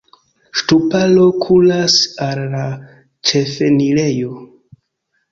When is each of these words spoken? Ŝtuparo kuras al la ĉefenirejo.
Ŝtuparo 0.59 1.25
kuras 1.43 1.97
al 2.27 2.41
la 2.53 2.61
ĉefenirejo. 3.33 4.33